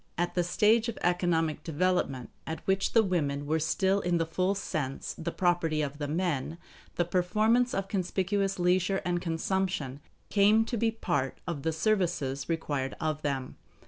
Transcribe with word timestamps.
At 0.17 0.33
the 0.33 0.43
stage 0.43 0.89
of 0.89 0.97
economic 1.03 1.63
development 1.63 2.31
at 2.47 2.65
which 2.65 2.93
the 2.93 3.03
women 3.03 3.45
were 3.45 3.59
still 3.59 3.99
in 3.99 4.17
the 4.17 4.25
full 4.25 4.55
sense 4.55 5.13
the 5.15 5.31
property 5.31 5.83
of 5.83 5.99
the 5.99 6.07
men, 6.07 6.57
the 6.95 7.05
performance 7.05 7.71
of 7.71 7.87
conspicuous 7.87 8.57
leisure 8.57 9.03
and 9.05 9.21
consumption 9.21 9.99
came 10.29 10.65
to 10.65 10.75
be 10.75 10.89
part 10.89 11.37
of 11.45 11.61
the 11.61 11.71
services 11.71 12.49
required 12.49 12.95
of 12.99 13.21
them. 13.21 13.57